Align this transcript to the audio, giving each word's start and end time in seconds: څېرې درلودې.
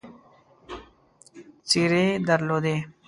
څېرې 1.67 2.05
درلودې. 2.27 2.75